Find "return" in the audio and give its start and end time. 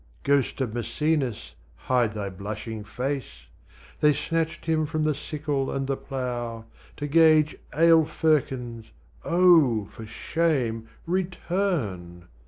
11.05-12.25